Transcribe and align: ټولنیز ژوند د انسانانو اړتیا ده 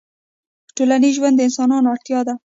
ټولنیز 0.75 1.13
ژوند 1.17 1.35
د 1.37 1.41
انسانانو 1.47 1.91
اړتیا 1.93 2.19
ده 2.27 2.33